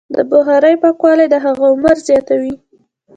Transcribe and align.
د 0.15 0.17
بخارۍ 0.29 0.75
پاکوالی 0.83 1.27
د 1.29 1.35
هغې 1.45 1.67
عمر 1.73 1.95
زیاتوي. 2.07 2.53